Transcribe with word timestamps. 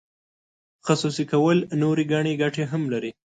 خصوصي 0.85 1.25
کول 1.31 1.57
نورې 1.81 2.03
ګڼې 2.13 2.33
ګټې 2.41 2.63
هم 2.71 2.83
لري. 2.93 3.11